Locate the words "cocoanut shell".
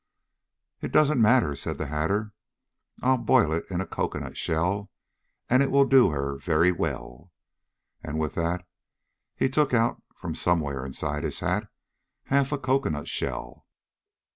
3.85-4.89, 12.57-13.67